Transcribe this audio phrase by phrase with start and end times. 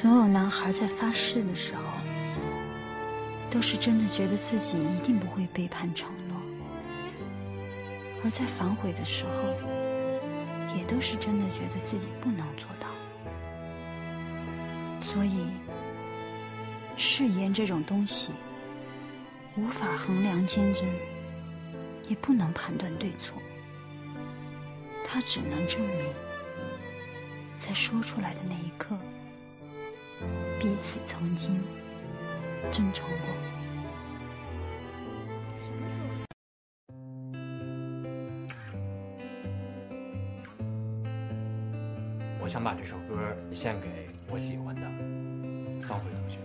[0.00, 1.82] 所有男孩在发誓的时候，
[3.50, 6.38] 都是真的觉得自己一定不会背叛承诺；
[8.24, 9.30] 而在反悔的时候，
[10.74, 12.88] 也都是真的觉得自己不能做到。
[15.02, 15.44] 所以，
[16.96, 18.32] 誓言这种东西，
[19.54, 20.88] 无法衡量坚贞，
[22.08, 23.36] 也不能判断对错，
[25.04, 26.06] 它只能证明，
[27.58, 28.96] 在说出来的那一刻。
[30.60, 31.58] 彼此曾经
[32.70, 33.16] 真诚过。
[42.42, 43.16] 我想把这首歌
[43.54, 44.82] 献给我喜欢的
[45.86, 46.36] 方慧同学。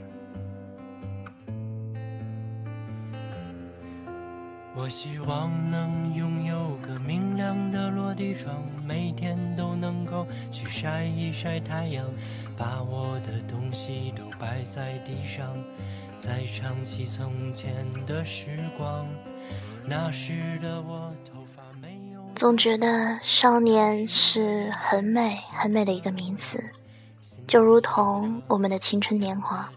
[4.77, 8.55] 我希望能拥有个明亮的落地窗，
[8.87, 12.05] 每天都能够去晒一晒太阳。
[12.57, 15.45] 把我的东西都摆在地上，
[16.17, 17.73] 再唱起从前
[18.05, 19.05] 的时光。
[19.85, 22.21] 那时的我头发没有。
[22.33, 26.63] 总觉得少年是很美很美的一个名词，
[27.45, 29.69] 就如同我们的青春年华，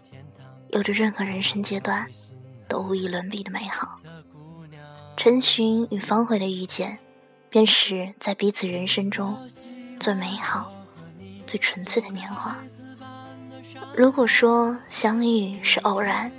[0.69, 2.07] 有着任何人生阶段
[2.67, 3.99] 都无以伦比的美好。
[5.17, 6.97] 陈寻与方茴的遇见，
[7.49, 9.37] 便是在彼此人生中
[9.99, 10.71] 最美好。
[11.45, 12.55] 最纯粹的年华。
[13.99, 16.31] 如果说相遇是偶然，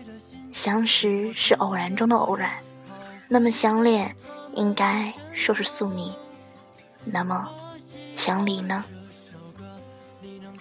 [0.51, 2.51] 相识是偶然中的偶然，
[3.29, 4.17] 那么相恋
[4.55, 6.11] 应该说是宿命。
[7.05, 7.51] 那么
[8.17, 8.83] 相离呢？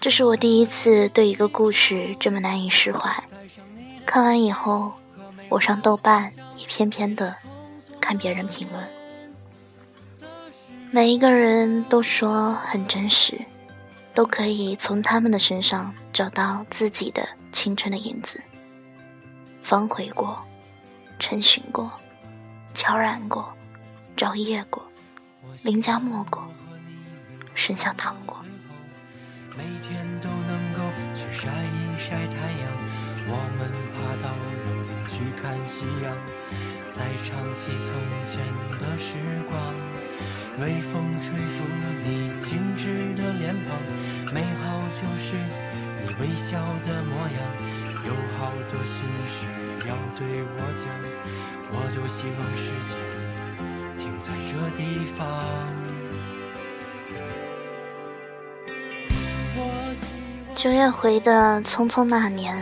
[0.02, 3.10] 这是我第一次对一个故事这么难以释怀。
[4.06, 4.92] 看完以后，
[5.48, 7.34] 我上豆瓣一篇篇的
[8.02, 8.86] 看别人评论，
[10.92, 13.40] 每一个人都说很真实。
[14.20, 18.44] 都可以从他们的身上找到自己的青春的影子。
[19.62, 20.46] 方茴过，
[21.18, 21.90] 陈寻过，
[22.74, 23.54] 乔然过，
[24.18, 24.86] 赵烨过，
[25.64, 26.46] 林佳墨过，
[27.56, 28.44] 沈小棠过。
[29.58, 30.80] 每天都能够
[31.16, 32.70] 去晒一晒太阳，
[33.26, 36.14] 我们爬到楼顶去看夕阳，
[36.92, 37.88] 再唱起从
[38.28, 38.44] 前
[38.80, 39.16] 的时
[39.50, 39.74] 光。
[40.60, 41.64] 微风吹拂
[42.04, 43.78] 你精致的脸庞，
[44.32, 47.38] 美好就是你微笑的模样。
[48.06, 49.46] 有好多心事
[49.88, 50.88] 要对我讲，
[51.72, 52.92] 我多希望时间
[53.98, 54.80] 停在这地
[55.18, 55.20] 方。
[60.56, 62.56] 九月回的《匆匆那年》，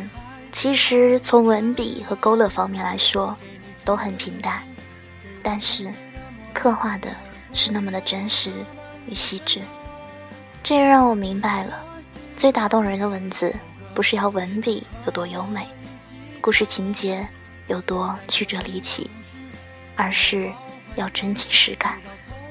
[0.51, 3.35] 其实从文笔和勾勒方面来说
[3.85, 4.61] 都很平淡，
[5.43, 5.91] 但是
[6.53, 7.09] 刻画的。
[7.53, 8.51] 是那么的真实
[9.07, 9.61] 与细致，
[10.67, 11.81] 这也让我明白了，
[12.35, 13.55] 最打动人的文字，
[13.95, 15.65] 不是要文笔有多优美，
[16.41, 17.25] 故事情节
[17.67, 19.09] 有多曲折离奇，
[19.95, 20.51] 而是
[20.97, 21.97] 要真情实感，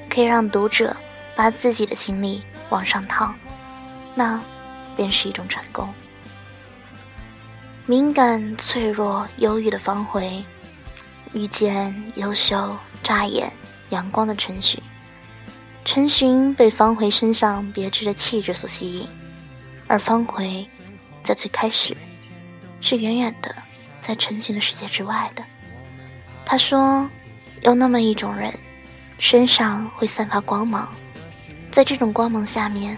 [0.09, 0.97] 可以让读者
[1.35, 3.31] 把自己的经历往上套，
[4.15, 4.41] 那
[4.95, 5.87] 便是一种成功。
[7.85, 10.43] 敏感、脆弱、忧郁的方茴，
[11.33, 13.53] 遇见优秀、扎眼、
[13.91, 14.81] 阳光的陈寻。
[15.87, 19.07] 陈寻被方茴身上别致的气质所吸引，
[19.87, 20.67] 而方茴
[21.23, 21.95] 在最开始
[22.81, 23.55] 是远远的
[24.01, 25.41] 在陈寻的世界之外的。
[26.45, 27.09] 他说
[27.63, 28.53] ：“有那么一种人，
[29.17, 30.89] 身上会散发光芒，
[31.71, 32.97] 在这种光芒下面，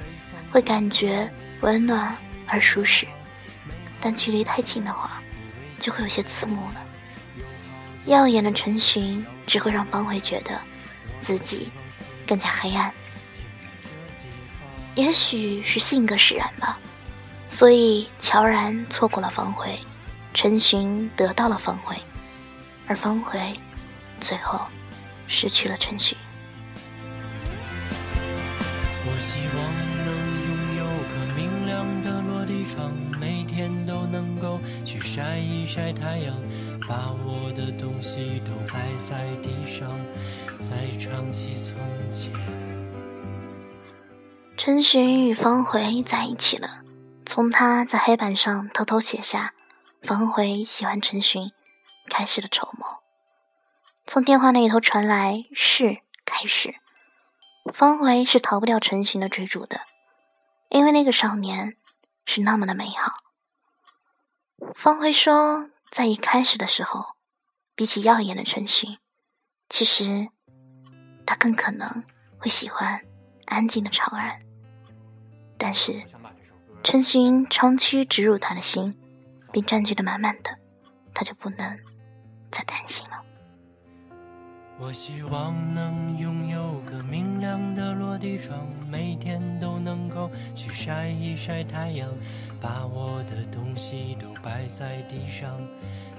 [0.49, 1.29] 会感觉
[1.61, 2.17] 温暖
[2.47, 3.05] 而舒适。
[4.01, 5.21] 但距离太近的话，
[5.79, 6.81] 就会有些刺目了。
[8.07, 10.59] 耀眼的陈寻只会让方茴觉得
[11.21, 11.71] 自己。”
[12.29, 12.93] 更加黑暗，
[14.93, 16.77] 也许是性格使然吧，
[17.49, 19.71] 所以乔然错过了方茴，
[20.31, 21.97] 陈寻得到了方茴，
[22.85, 23.55] 而方茴
[24.21, 24.61] 最后
[25.27, 26.15] 失去了陈寻。
[29.01, 29.57] 我希望
[30.05, 30.07] 能
[30.45, 36.35] 拥有个明亮的落地窗，每天都能够去晒一晒太阳，
[36.87, 39.89] 把我的东西都摆在地上。
[40.69, 41.75] 再唱起从
[42.11, 42.31] 前。
[44.55, 46.83] 陈寻与方茴在一起了，
[47.25, 49.55] 从他在黑板上偷偷写下
[50.03, 51.51] “方茴喜欢陈寻”
[52.07, 52.85] 开始的筹谋，
[54.05, 56.75] 从电话那一头传来“是”开始，
[57.73, 59.81] 方茴是逃不掉陈寻的追逐的，
[60.69, 61.77] 因为那个少年
[62.27, 63.15] 是那么的美好。
[64.75, 67.15] 方茴说，在一开始的时候，
[67.73, 68.99] 比起耀眼的陈寻，
[69.67, 70.29] 其实。
[71.29, 71.87] 他更可能
[72.39, 72.99] 会喜欢
[73.45, 74.39] 安静的长安，
[75.59, 76.01] 但是
[76.81, 78.97] 陈寻长驱直入他的心，
[79.51, 80.57] 并占据的满满的，
[81.13, 81.77] 他就不能
[82.49, 83.23] 再担心了。
[84.79, 92.09] 我希望能拥有个明亮的落地窗，每天都能够去晒一晒太阳，
[92.59, 95.61] 把我的东西都摆在地上，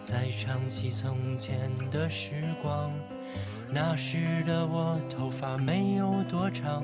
[0.04, 2.92] 再唱起从前的时光。
[3.72, 6.82] 那时的我头发没有多长，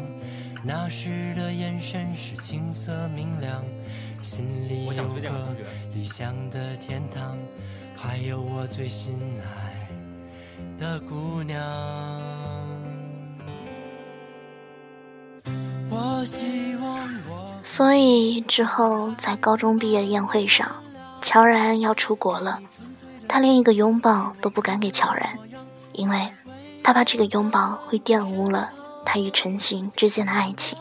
[0.64, 3.62] 那时的眼神是青涩明亮，
[4.22, 5.48] 心里有个
[5.94, 7.36] 理想的天堂，
[7.96, 9.76] 还有我最心爱。
[10.78, 11.58] 的姑娘。
[15.90, 20.70] 我希望我所以之后在高中毕业宴会上，
[21.20, 22.60] 乔然要出国了，
[23.26, 25.38] 他连一个拥抱都不敢给乔然，
[25.92, 26.30] 因为
[26.86, 28.70] 他怕这个拥抱会玷污了
[29.04, 30.78] 他与陈寻之间的爱情。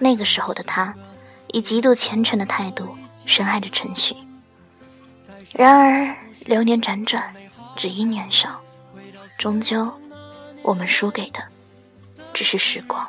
[0.00, 0.92] 那个时候的他，
[1.52, 2.92] 以极度虔诚的态度
[3.24, 4.16] 深爱着陈寻。
[5.52, 7.32] 然而流年辗转，
[7.76, 8.60] 只因年少。
[9.38, 9.88] 终究，
[10.64, 11.38] 我们输给的
[12.34, 13.06] 只是时光。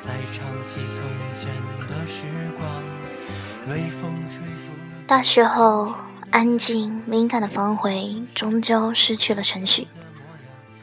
[0.00, 0.08] 夕
[0.38, 1.08] 阳。
[5.06, 5.94] 大学后，
[6.30, 9.86] 安静敏感的方回终究失去了陈寻。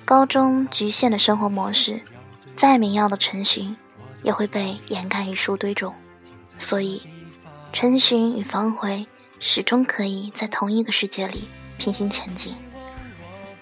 [0.04, 2.02] 高中局限的生活模式，
[2.56, 3.76] 再明耀的陈寻
[4.24, 5.94] 也会被掩盖于书堆中。
[6.60, 7.02] 所以，
[7.74, 9.08] 陈寻与方回
[9.40, 11.48] 始终可以在同一个世界里
[11.78, 12.56] 平行前进。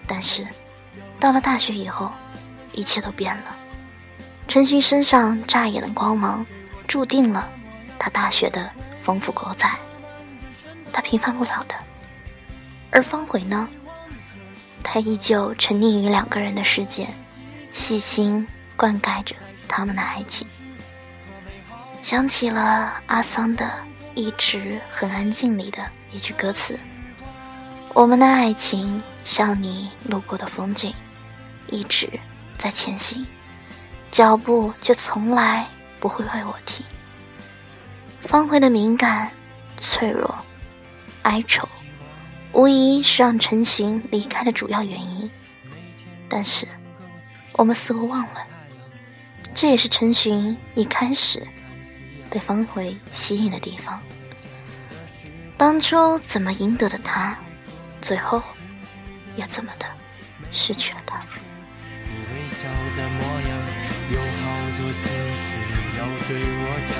[0.05, 0.45] 但是，
[1.19, 2.11] 到了大学以后，
[2.73, 3.55] 一切都变了。
[4.47, 6.45] 陈寻身上扎眼的光芒，
[6.87, 7.49] 注定了
[7.97, 8.69] 他大学的
[9.01, 9.77] 丰富多彩，
[10.91, 11.73] 他平凡不了的。
[12.91, 13.67] 而方回呢，
[14.83, 17.07] 他依旧沉溺于两个人的世界，
[17.71, 19.35] 细心灌溉着
[19.67, 20.47] 他们的爱情。
[22.03, 23.65] 想起了阿桑的
[24.13, 26.77] 《一直很安静》里的一句歌词
[27.95, 30.93] ：“我们的爱情像你路过的风景，
[31.67, 32.07] 一直
[32.57, 33.25] 在前行。”
[34.13, 35.67] 脚步却从来
[35.99, 36.85] 不会为我停。
[38.21, 39.31] 方回的敏感、
[39.79, 40.35] 脆弱、
[41.23, 41.67] 哀愁，
[42.51, 45.27] 无疑是让陈寻离开的主要原因。
[46.29, 46.67] 但是，
[47.53, 48.45] 我们似乎忘了，
[49.55, 51.41] 这也是陈寻一开始
[52.29, 53.99] 被方回吸引的地方。
[55.57, 57.35] 当初怎么赢得的他，
[57.99, 58.43] 最后
[59.37, 59.87] 又怎么的
[60.51, 61.19] 失去了他。
[64.11, 64.23] 有好
[64.77, 65.01] 多心
[65.33, 65.45] 事
[65.97, 66.91] 要对我讲，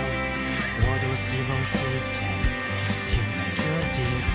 [0.80, 1.74] 我多希望时
[2.10, 2.16] 间
[3.10, 3.62] 停在这
[3.94, 3.98] 地
[4.32, 4.34] 方。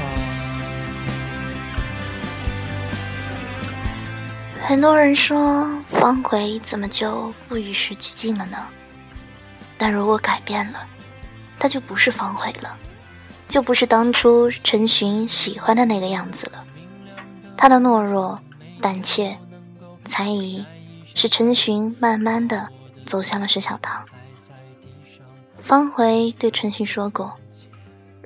[4.68, 8.58] 很多人说方回怎么就不与时俱进了呢？
[9.78, 10.86] 但如果改变了，
[11.58, 12.76] 他就不是方回了，
[13.48, 16.62] 就不是当初陈寻喜欢的那个样子了。
[17.56, 18.38] 他的懦弱、
[18.82, 19.38] 胆怯、
[20.04, 20.64] 猜疑，
[21.20, 22.68] 使陈寻慢慢的
[23.04, 24.06] 走向了石小堂。
[25.60, 27.36] 方回对陈寻说过：“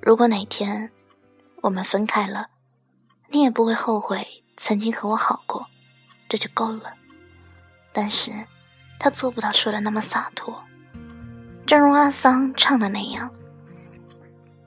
[0.03, 0.91] 如果哪天
[1.63, 2.49] 我们分开了，
[3.31, 5.67] 你也不会后悔曾经和我好过，
[6.29, 6.93] 这就够了。”
[7.95, 8.31] 但是，
[8.99, 10.63] 他做不到说的那么洒脱。
[11.65, 13.31] 正如阿桑唱的那样，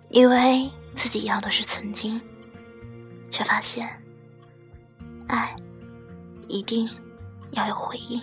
[0.09, 2.19] 以为自己要的是曾经，
[3.29, 3.87] 却发现，
[5.27, 5.55] 爱
[6.47, 6.89] 一定
[7.55, 8.21] 要有回应。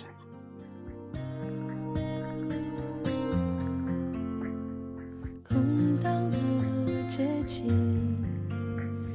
[5.47, 6.37] 空荡的
[7.07, 8.23] 街景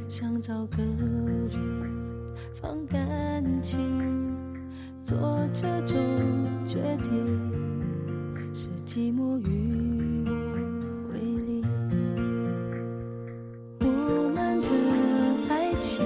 [0.09, 1.59] 想找个人
[2.61, 3.79] 放感情，
[5.03, 5.97] 做这种
[6.67, 7.13] 决定，
[8.53, 10.33] 是寂寞与我
[11.13, 11.65] 为邻。
[13.81, 13.87] 我
[14.35, 14.69] 们的
[15.49, 16.05] 爱情，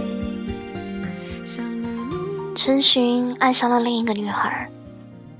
[2.55, 4.71] 陈寻爱上了另一个女孩，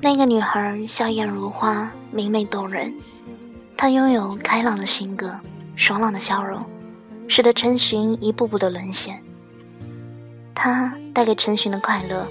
[0.01, 2.93] 那个女孩笑靥如花，明媚动人。
[3.77, 5.39] 她拥有开朗的性格，
[5.77, 6.65] 爽朗的笑容。
[7.29, 9.19] 使得陈寻一步步的沦陷。
[10.55, 12.27] 他带给陈寻的快乐，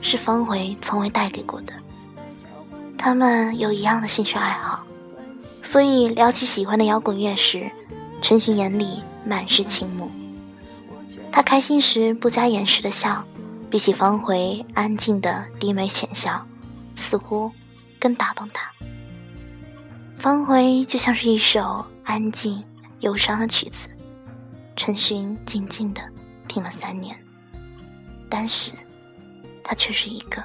[0.00, 1.72] 是方回从未带给过的。
[2.98, 4.80] 他们有一样的兴趣爱好，
[5.62, 7.70] 所以聊起喜欢的摇滚乐时，
[8.20, 10.10] 陈寻眼里满是倾慕。
[11.30, 13.22] 他开心时不加掩饰的笑，
[13.70, 16.44] 比起方回安静的低眉浅笑，
[16.96, 17.52] 似乎
[18.00, 18.68] 更打动他。
[20.18, 22.64] 方回就像是一首安静
[22.98, 23.88] 忧伤的曲子，
[24.74, 26.02] 陈寻静静的
[26.48, 27.16] 听了三年，
[28.28, 28.72] 但是，
[29.62, 30.42] 他却是一个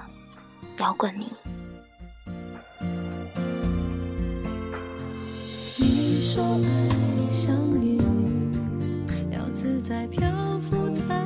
[0.77, 1.27] 摇滚迷。
[5.79, 7.97] 你说爱像云，
[9.31, 10.29] 要自在漂
[10.59, 11.25] 浮才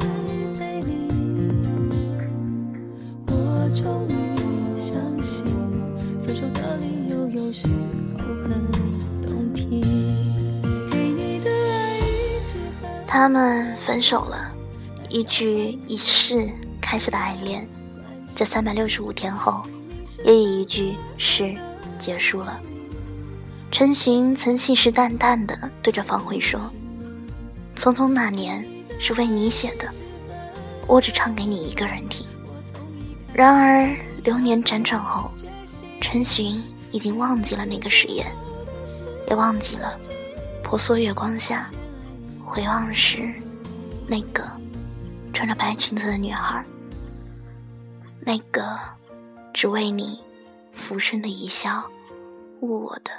[13.08, 14.52] 他们分手了，
[15.10, 16.50] 一句以誓
[16.80, 17.68] 开始的爱恋，
[18.36, 19.62] 在三百六十五天后，
[20.24, 21.56] 也以一句是
[21.98, 22.60] 结束了。
[23.72, 26.60] 陈寻曾信誓旦旦地对着方茴说
[27.76, 28.66] ：“匆匆那年
[29.00, 29.90] 是为你写的，
[30.88, 32.26] 我只唱给你一个人听。”
[33.34, 35.30] 然而流年辗转后，
[36.00, 38.32] 陈寻已经忘记了那个誓言，
[39.28, 40.00] 也忘记了
[40.64, 41.70] 婆娑月光下
[42.46, 43.34] 回望时
[44.08, 44.50] 那个
[45.34, 46.64] 穿着白裙子的女孩，
[48.20, 48.80] 那个
[49.54, 50.20] 只为你
[50.72, 51.84] 浮生的一笑
[52.62, 53.12] 误我的。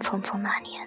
[0.00, 0.86] 匆匆那年，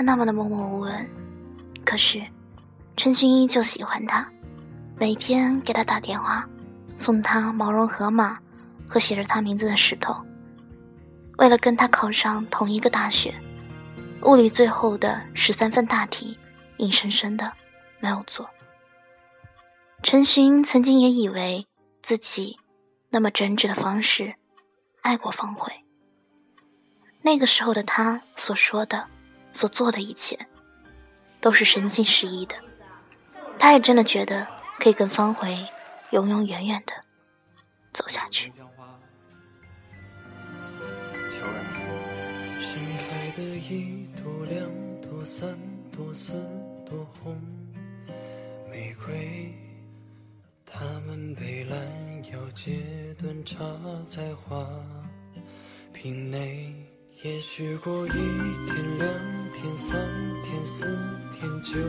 [0.00, 1.10] 他那么的默默无闻，
[1.84, 2.22] 可是
[2.96, 4.26] 陈寻依旧喜欢他，
[4.96, 6.48] 每天给他打电话，
[6.96, 8.38] 送他毛绒河马
[8.88, 10.16] 和写着他名字的石头。
[11.36, 13.34] 为了跟他考上同一个大学，
[14.22, 16.38] 物理最后的十三分大题，
[16.78, 17.52] 硬生生的
[17.98, 18.48] 没有做。
[20.02, 21.66] 陈寻曾经也以为
[22.00, 22.58] 自己
[23.10, 24.32] 那么真挚的方式
[25.02, 25.70] 爱过方茴。
[27.20, 29.06] 那个时候的他所说的、
[29.52, 30.38] 所做的一切，
[31.40, 32.54] 都是真心实意的。
[33.58, 34.46] 他也真的觉得
[34.78, 35.68] 可以跟方茴
[36.10, 36.92] 永永远远的
[37.92, 38.50] 走下去。
[42.62, 44.60] 盛开的一朵、两
[45.00, 45.58] 朵、三
[45.90, 46.34] 朵、四
[46.86, 47.36] 朵红
[48.70, 49.52] 玫瑰，
[50.64, 51.78] 它们被拦
[52.32, 52.82] 腰截
[53.18, 53.58] 断，插
[54.06, 54.66] 在花
[55.92, 56.72] 瓶内。
[57.22, 59.08] 也许过一天、两
[59.52, 59.98] 天、三
[60.42, 60.86] 天、四
[61.34, 61.80] 天就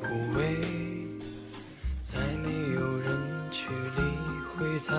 [0.00, 0.06] 枯
[0.38, 0.56] 萎，
[2.02, 4.02] 再没有人去理
[4.56, 4.94] 会它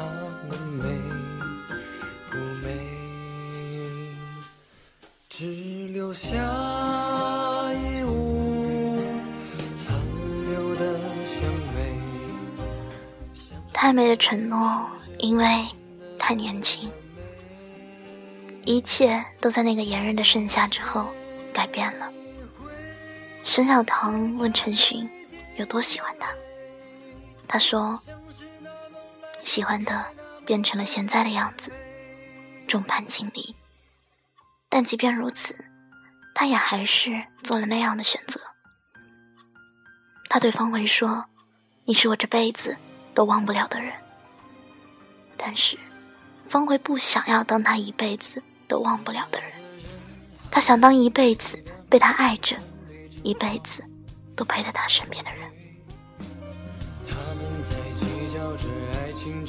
[0.47, 0.83] 们美
[2.29, 2.67] 不美。
[5.29, 6.37] 只留下
[7.73, 8.99] 一屋
[9.73, 9.95] 残
[10.49, 11.79] 留的香味。
[13.73, 15.65] 太美的承诺，因为
[16.19, 16.91] 太年轻，
[18.65, 21.07] 一切都在那个炎热的盛夏之后
[21.51, 22.11] 改变了。
[23.43, 25.09] 沈小棠问陈寻
[25.57, 26.27] 有多喜欢他，
[27.47, 27.99] 他说
[29.43, 30.05] ：“喜欢的
[30.45, 31.71] 变成了现在的样子，
[32.67, 33.55] 众叛亲离。
[34.69, 35.55] 但即便如此，
[36.33, 38.39] 他也还是做了那样的选择。”
[40.29, 41.25] 他对方茴说
[41.83, 42.77] ：“你是我这辈子
[43.13, 43.93] 都忘不了的人。”
[45.35, 45.77] 但是，
[46.47, 49.51] 方茴不想要当他一辈子都忘不了的人，
[50.51, 51.57] 他想当一辈子
[51.89, 52.55] 被他爱着，
[53.23, 53.81] 一辈子
[54.35, 55.49] 都陪在他身边的人。
[57.07, 59.45] 他们在计较着爱情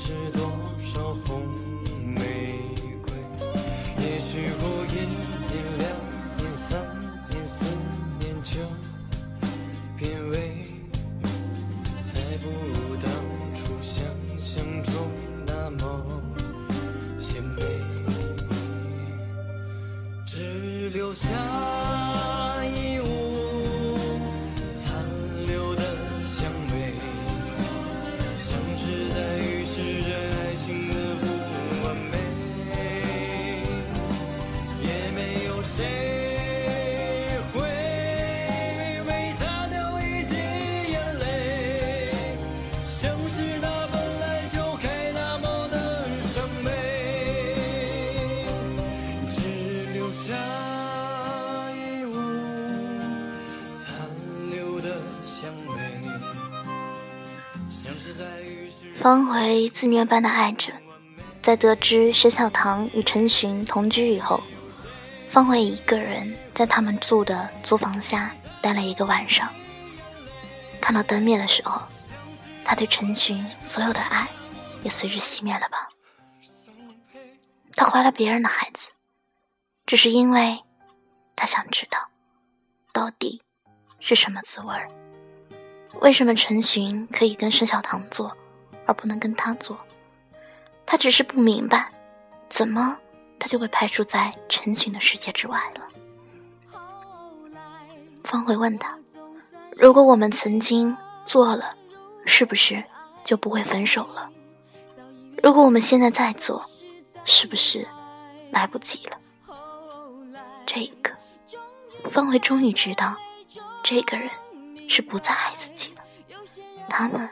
[59.03, 60.73] 方茴自虐般的爱着，
[61.41, 64.41] 在得知沈小棠与陈寻同居以后，
[65.29, 69.49] 方茴一个人在他们住的租房下待了一个晚上。
[70.81, 71.83] 看到灯灭的时候，
[72.65, 74.25] 他对陈寻所有的爱
[74.85, 75.89] 也随之熄灭了吧？
[77.75, 78.93] 他怀了别人的孩子，
[79.85, 80.63] 只是因为
[81.35, 81.99] 他想知道，
[82.93, 83.43] 到底
[83.99, 84.89] 是什么滋味儿？
[85.95, 88.37] 为什么陈寻可以跟沈小棠做？
[88.93, 89.81] 而不能跟他做，
[90.85, 91.91] 他只是不明白，
[92.51, 92.99] 怎么
[93.39, 95.89] 他就被排除在陈寻的世界之外了。
[98.23, 98.99] 方回问他
[99.79, 100.95] ：“如果我们曾经
[101.25, 101.75] 做了，
[102.27, 102.85] 是不是
[103.25, 104.29] 就不会分手了？
[105.43, 106.63] 如果我们现在再做，
[107.25, 107.89] 是不是
[108.51, 109.19] 来不及了？”
[110.69, 111.11] 这个，
[112.11, 113.17] 方茴终于知道，
[113.83, 114.29] 这个人
[114.87, 116.03] 是不再爱自己了。
[116.91, 117.27] 他们。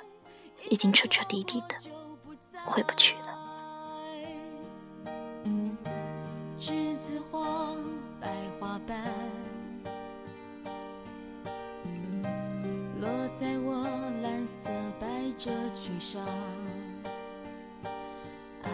[0.71, 1.75] 已经彻彻底底的
[2.65, 3.37] 回不去了。
[6.57, 7.75] 栀子花
[8.21, 9.03] 白花瓣，
[13.01, 13.83] 落在我
[14.23, 16.25] 蓝色百褶裙上。
[18.63, 18.71] 爱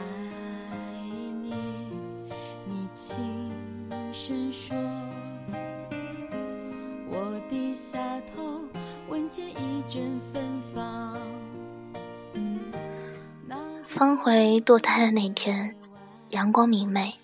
[1.40, 1.54] 你，
[2.66, 3.16] 你轻
[4.12, 4.76] 声说。
[7.08, 7.98] 我低下
[8.34, 8.60] 头，
[9.08, 11.15] 闻见一阵芬芳。
[13.96, 15.74] 方茴堕胎的那天，
[16.28, 17.18] 阳光明媚，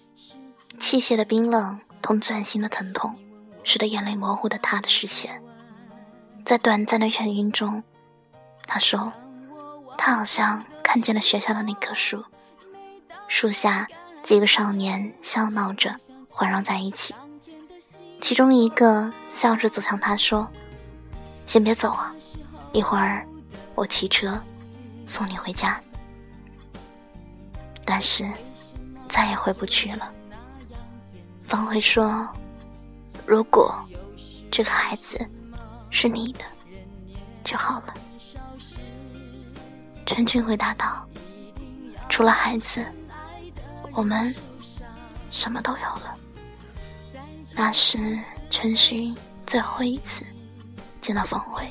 [0.81, 3.15] 器械的冰冷同钻心的疼痛，
[3.63, 5.43] 使得眼泪模糊的他的视线，
[6.47, 7.83] 在短暂的眩晕中，
[8.67, 9.13] 他说
[9.99, 12.25] ：“他好像看见了学校的那棵树，
[13.29, 13.87] 树下
[14.23, 15.95] 几个少年笑闹着
[16.27, 17.15] 环绕在一起，
[18.19, 20.49] 其中一个笑着走向他说
[21.45, 22.15] ：‘先别走啊，
[22.73, 23.27] 一会儿
[23.75, 24.43] 我骑车
[25.07, 25.79] 送你回家。’”
[27.85, 28.31] 但是，
[29.09, 30.11] 再也回不去了。
[31.43, 32.27] 方茴说
[33.27, 33.75] ：“如果
[34.51, 35.19] 这个孩子
[35.91, 36.45] 是你的，
[37.45, 37.95] 就好了。”
[40.07, 41.07] 陈俊回答道
[42.09, 42.85] ：“除了孩子，
[43.93, 44.35] 我们
[45.31, 46.17] 什么都有了。”
[47.55, 48.19] 那是
[48.49, 49.15] 陈寻
[49.47, 50.25] 最后一次
[51.03, 51.71] 见到方慧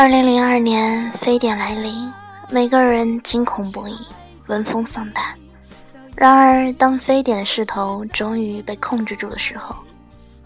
[0.00, 2.10] 二零零二年，非典来临，
[2.48, 3.94] 每个人惊恐不已，
[4.46, 5.22] 闻风丧胆。
[6.16, 9.76] 然而，当非典的势头终于被控制住的时候，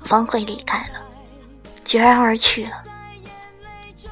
[0.00, 1.00] 方茴离开了，
[1.84, 2.82] 决然而去了。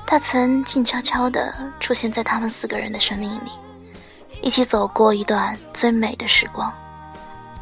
[0.06, 3.50] 他曾静悄悄地出现在他们四个人的生命里，
[4.42, 6.72] 一起走过一段最美的时光，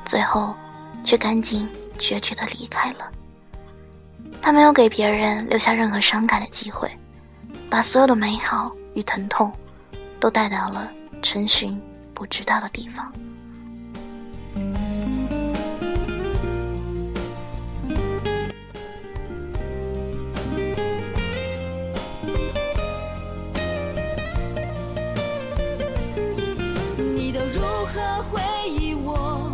[0.05, 0.55] 最后
[1.03, 1.67] 却干净
[1.99, 3.11] 决绝地离开了。
[4.43, 6.87] 他没有给别人留下任何伤感的机会。
[7.71, 9.51] 把所有的美好与疼痛，
[10.19, 10.91] 都带到了
[11.23, 11.81] 陈寻
[12.13, 13.11] 不知道的地方。
[27.15, 29.53] 你都如何回忆我？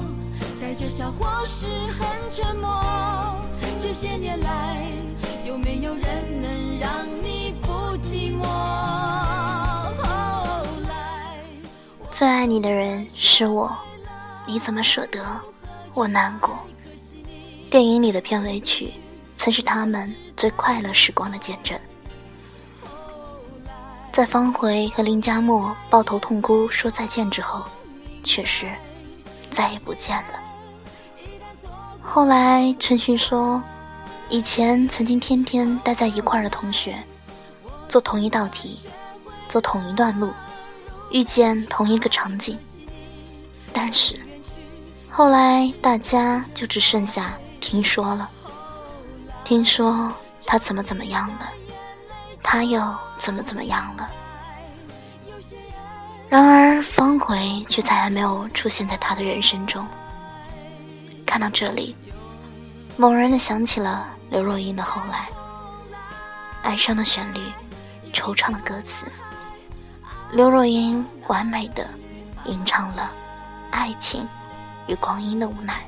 [0.59, 2.83] 带着笑或是很沉默？
[3.79, 4.87] 这些年来，
[5.45, 6.91] 有没有人能让
[7.23, 7.36] 你？
[12.19, 13.71] 最爱你的人是我，
[14.47, 15.23] 你怎么舍得
[15.93, 16.59] 我难过？
[17.69, 18.95] 电影里的片尾曲，
[19.37, 21.79] 曾是他们最快乐时光的见证。
[24.11, 27.63] 在方茴和林佳默抱头痛哭说再见之后，
[28.25, 28.67] 却是
[29.51, 31.69] 再也不见了。
[32.01, 33.63] 后来陈勋说，
[34.31, 36.97] 以前曾经天天待在一块的同学。
[37.91, 38.79] 做同一道题，
[39.49, 40.33] 走同一段路，
[41.11, 42.59] 遇见同一个场景，
[43.73, 44.19] 但是
[45.11, 48.31] 后来大家就只剩下听说了。
[49.45, 50.13] 听说
[50.45, 51.49] 他怎么怎么样了，
[52.43, 52.83] 他又
[53.19, 54.11] 怎么怎么样了。
[56.29, 59.87] 然而方茴却再也没有出现在他的人生中。
[61.25, 61.95] 看到这里，
[62.97, 65.29] 猛然的想起了刘若英的后来。
[66.63, 67.39] 哀伤的旋律，
[68.13, 69.07] 惆怅的歌词。
[70.33, 71.89] 刘若英完美的
[72.47, 73.11] 吟唱了
[73.71, 74.27] 爱情
[74.87, 75.87] 与光阴的无奈。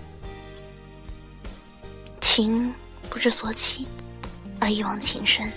[2.21, 2.73] 情
[3.11, 3.87] 不知所起，
[4.61, 5.51] 而一往情深。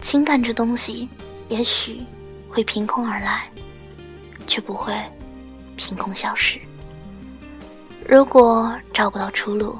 [0.00, 1.08] 情感这东西，
[1.48, 2.02] 也许
[2.48, 3.48] 会凭空而来，
[4.46, 4.94] 却不会
[5.76, 6.60] 凭空消失。
[8.06, 9.78] 如果找不到出路，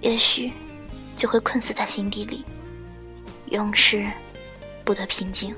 [0.00, 0.52] 也许
[1.16, 2.44] 就会困死在心底里，
[3.50, 4.06] 永世
[4.84, 5.54] 不得平静，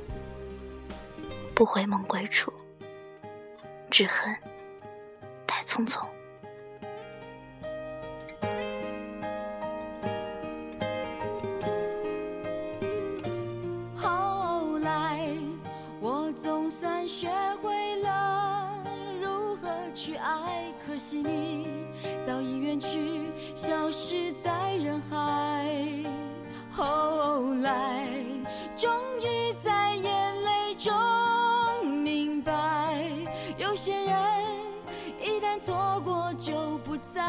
[1.61, 2.51] 不回梦归处，
[3.91, 4.35] 只恨
[5.47, 6.03] 太匆匆。
[13.95, 15.21] 后来，
[16.01, 17.29] 我总算学
[17.61, 18.83] 会了
[19.21, 21.69] 如何去爱，可惜你
[22.27, 26.07] 早已远去，消失在人海。
[26.71, 28.09] 后来，
[28.75, 28.91] 终
[35.61, 37.21] 错过就不再。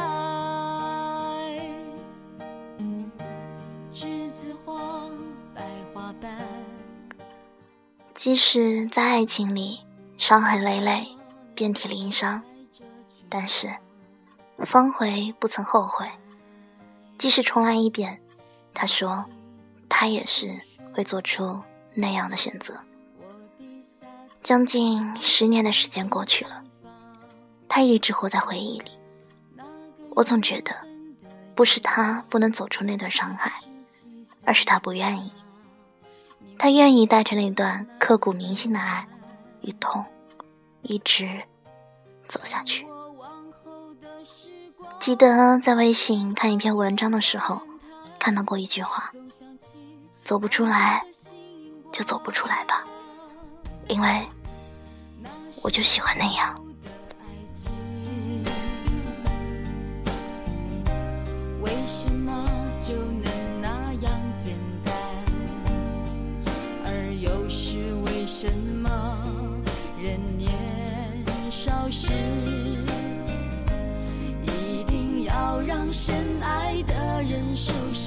[3.92, 5.06] 栀子花，
[5.54, 6.34] 白花瓣。
[8.14, 9.80] 即使在爱情里
[10.16, 11.06] 伤痕累累、
[11.54, 12.42] 遍体鳞伤，
[13.28, 13.70] 但是
[14.64, 16.08] 方茴不曾后悔。
[17.18, 18.18] 即使重来一遍，
[18.72, 19.26] 他说
[19.90, 20.58] 他也是
[20.94, 21.60] 会做出
[21.92, 22.80] 那样的选择。
[24.42, 26.64] 将近十年的时间过去了，
[27.74, 28.90] 他一直活在回忆里。
[30.10, 30.76] 我总觉得，
[31.54, 33.50] 不是他不能走出那段伤害，
[34.44, 35.32] 而是他不愿意。
[36.58, 39.08] 他愿意带着那段刻骨铭心的爱
[39.62, 40.04] 与痛，
[40.82, 41.42] 一直
[42.28, 42.86] 走下去。
[45.00, 47.62] 记得在微信看一篇文章的时候，
[48.18, 49.10] 看到过一句话
[50.22, 51.02] ：“走不出来，
[51.90, 52.84] 就走不出来吧，
[53.88, 54.28] 因为
[55.62, 56.54] 我就喜欢那样。”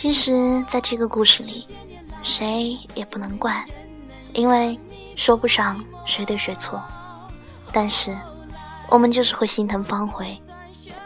[0.00, 1.66] 其实，在这个故事里，
[2.22, 3.66] 谁也不能怪，
[4.32, 4.78] 因为
[5.16, 6.80] 说不上谁对谁错。
[7.72, 8.16] 但是，
[8.88, 10.38] 我们就是会心疼方茴，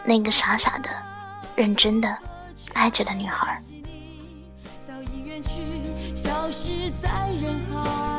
[0.04, 0.90] 那个傻傻的、
[1.56, 2.18] 认真的
[2.74, 3.58] 爱着的女孩。
[4.86, 8.11] 早已远去，消失在人海。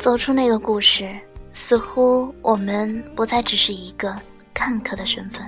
[0.00, 1.14] 走出那个故事，
[1.52, 4.16] 似乎我们不再只是一个
[4.54, 5.44] 看客的身份。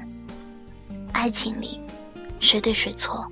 [1.11, 1.81] 爱情里，
[2.38, 3.27] 谁对谁错，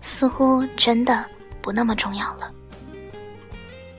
[0.00, 1.24] 似乎真的
[1.60, 2.48] 不那么重要了。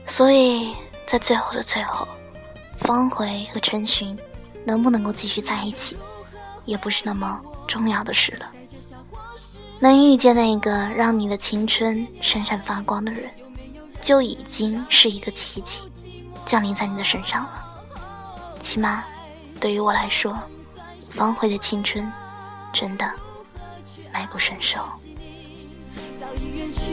[0.06, 0.74] 所以
[1.06, 2.08] 在最后的最后，
[2.78, 4.16] 方茴和陈寻
[4.64, 5.94] 能不能够继续在一起，
[6.64, 7.38] 也不是那么
[7.68, 8.50] 重要的事了。
[9.78, 13.30] 能遇见那个让你的青春闪闪发光的人，
[14.00, 15.76] 就已经是一个奇迹。
[16.46, 17.50] 降临在你的身上了。
[18.60, 19.04] 起码，
[19.60, 20.34] 对于我来说，
[21.12, 22.10] 方茴的青春
[22.72, 23.10] 真的
[24.12, 24.78] 美不胜收。
[26.20, 26.92] 早已远去，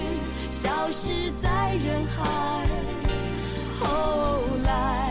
[0.51, 2.23] 消失在人海。
[3.79, 5.02] 后来，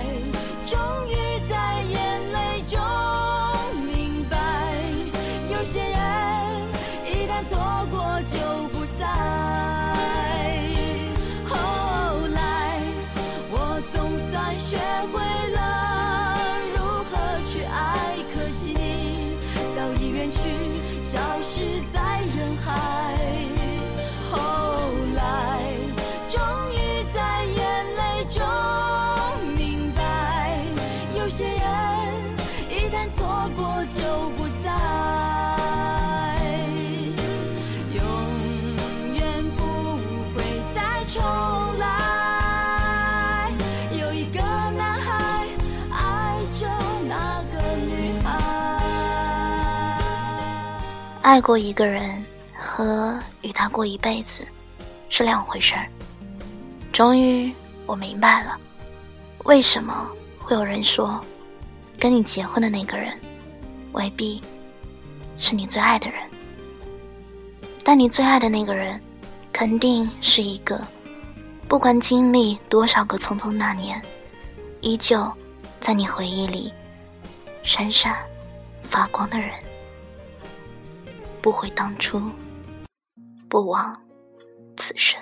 [51.22, 52.02] 爱过一个人
[52.58, 54.44] 和与他过一辈子
[55.08, 55.87] 是两回事儿。
[56.92, 57.52] 终于，
[57.87, 58.58] 我明白了，
[59.44, 61.24] 为什么会有人说，
[61.96, 63.16] 跟你结婚的那个人，
[63.92, 64.42] 未必
[65.38, 66.20] 是你最爱的人，
[67.85, 69.00] 但你最爱的那个人，
[69.52, 70.80] 肯定是一个，
[71.68, 74.02] 不管经历多少个匆匆那年，
[74.80, 75.32] 依旧
[75.80, 76.72] 在你回忆里
[77.62, 78.16] 闪闪
[78.82, 79.50] 发光的人。
[81.42, 82.22] 不悔当初，
[83.48, 84.00] 不枉
[84.76, 85.20] 此生。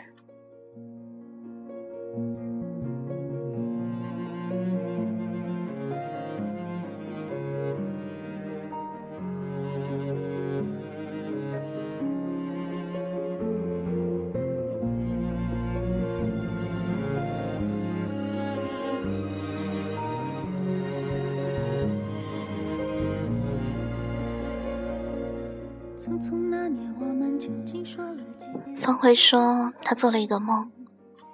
[28.80, 30.72] 方慧说，他做了一个梦，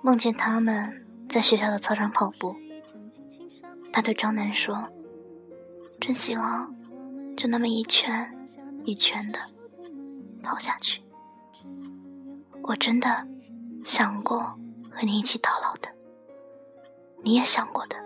[0.03, 2.57] 梦见他们在学校的操场跑步。
[3.93, 4.89] 他对张楠说
[6.01, 6.75] ：“真希望
[7.37, 8.37] 就那么一圈
[8.85, 9.39] 一圈的
[10.43, 11.01] 跑下去。”
[12.63, 13.27] 我真的
[13.85, 14.59] 想过
[14.91, 15.89] 和你一起到老的，
[17.23, 17.97] 你也想过的，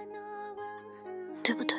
[1.42, 1.78] 对不对？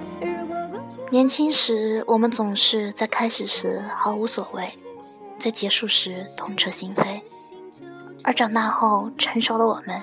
[1.11, 4.73] 年轻时，我们总是在开始时毫无所谓，
[5.37, 7.21] 在结束时痛彻心扉；
[8.23, 10.01] 而长大后，成熟了，我们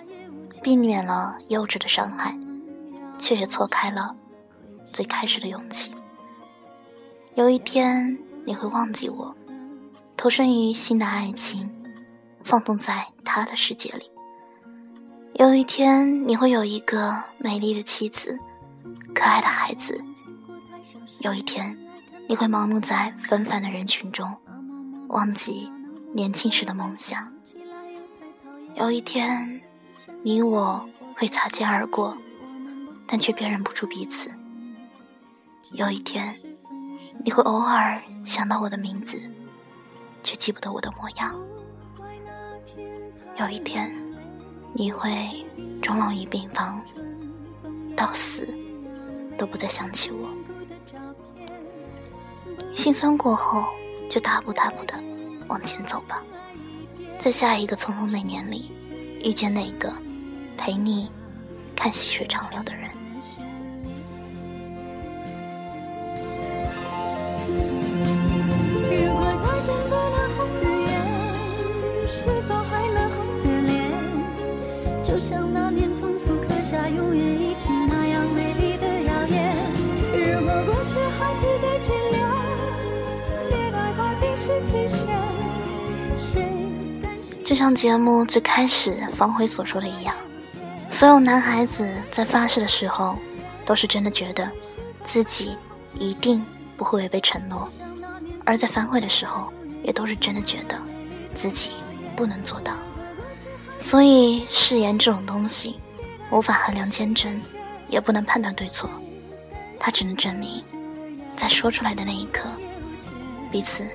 [0.63, 2.39] 避免了幼稚的伤害，
[3.19, 4.15] 却也错开了
[4.85, 5.91] 最开始的勇气。
[7.37, 9.35] 有一天，你会忘记我，
[10.15, 11.75] 投身于新的爱情，
[12.45, 14.11] 放纵在他的世界里；
[15.33, 18.39] 有一天，你会有一个美丽的妻子，
[19.15, 19.99] 可爱的孩子。
[21.21, 21.77] 有一天，
[22.29, 24.33] 你会忙碌在纷繁的人群中，
[25.09, 25.69] 忘记
[26.15, 27.27] 年轻时的梦想。
[28.77, 29.61] 有一天，
[30.23, 32.17] 你我会擦肩而过，
[33.05, 34.31] 但却辨认不出彼此。
[35.73, 36.39] 有一天，
[37.25, 39.19] 你会偶尔想到我的名字，
[40.23, 41.35] 却记不得我的模样。
[43.39, 43.93] 有一天，
[44.73, 45.45] 你会
[45.83, 46.81] 终老于病房，
[47.97, 48.49] 到死
[49.37, 50.29] 都不再想起我。
[52.79, 53.65] 心酸过后，
[54.09, 54.95] 就大步大步的
[55.49, 56.23] 往前走吧，
[57.19, 58.71] 在下一个匆匆那年里，
[59.21, 59.93] 遇见那个
[60.57, 61.11] 陪你
[61.75, 62.88] 看细水长流的人。
[87.49, 90.15] 就像节目最开始方辉所说的一样，
[90.91, 93.17] 所有男孩子在发誓的时候，
[93.65, 94.47] 都是真的觉得
[95.07, 95.57] 自己
[95.95, 96.45] 一定
[96.77, 97.67] 不会违背承诺；
[98.45, 99.51] 而在反悔的时候，
[99.83, 100.79] 也都是真的觉得
[101.35, 101.71] 自己
[102.15, 102.75] 不能做到。
[103.79, 105.81] 所以誓言这种东西，
[106.31, 107.41] 无法衡量坚贞，
[107.89, 108.91] 也不能判断对错，
[109.81, 110.63] 它只能证明，
[111.35, 112.47] 在说出来的那一刻，
[113.51, 113.87] 彼此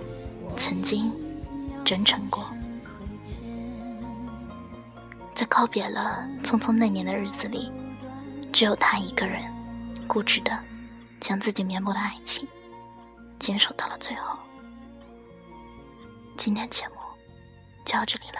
[0.57, 1.13] 曾经
[1.85, 2.43] 真诚过。
[5.35, 7.71] 在告别了匆匆那年的日子里，
[8.51, 9.43] 只有他一个人，
[10.07, 10.57] 固执的
[11.19, 12.47] 将自己绵薄的爱情
[13.39, 14.37] 坚守到了最后。
[16.37, 16.95] 今天节目
[17.85, 18.39] 就到这里了，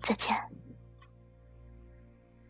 [0.00, 0.53] 再见。